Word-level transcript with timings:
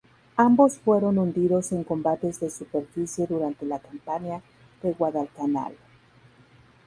Ambos 0.37 0.79
fueron 0.79 1.19
hundidos 1.19 1.71
en 1.73 1.83
combates 1.83 2.39
de 2.39 2.49
superficie 2.49 3.27
durante 3.27 3.67
la 3.67 3.77
Campaña 3.77 4.41
de 4.81 4.93
Guadalcanal. 4.93 5.75